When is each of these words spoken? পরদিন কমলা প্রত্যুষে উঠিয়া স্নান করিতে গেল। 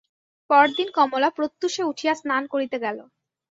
পরদিন 0.49 0.87
কমলা 0.97 1.29
প্রত্যুষে 1.37 1.81
উঠিয়া 1.83 2.13
স্নান 2.15 2.43
করিতে 2.53 2.77
গেল। 2.85 2.97